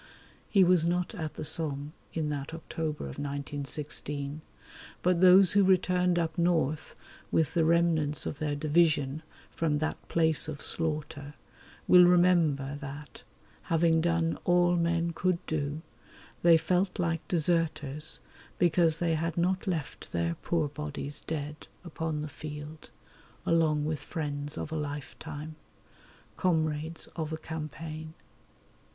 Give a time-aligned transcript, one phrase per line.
[0.49, 4.41] He was not at the Somme in that October of 1916,
[5.03, 6.95] but those who returned up north
[7.29, 11.35] with the remnants of their division from that place of slaughter
[11.87, 13.21] will remember that,
[13.65, 15.83] having done all men could do,
[16.41, 18.21] they felt like deserters
[18.57, 22.89] because they had not left their poor bodies dead upon the field
[23.45, 25.57] along with friends of a lifetime,
[26.37, 28.15] comrades of a campaign.